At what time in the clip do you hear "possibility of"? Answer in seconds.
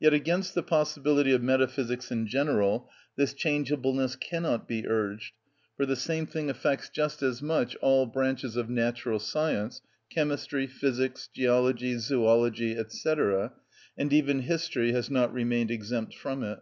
0.64-1.40